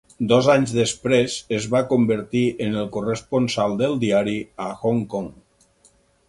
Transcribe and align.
Dos 0.29 0.47
anys 0.51 0.71
després 0.75 1.35
es 1.57 1.67
va 1.75 1.81
convertir 1.91 2.41
en 2.69 2.79
el 2.85 2.89
corresponsal 2.97 3.77
del 3.83 3.95
diari 4.05 4.35
a 4.67 4.71
Hong 4.81 5.05
Kong. 5.15 5.31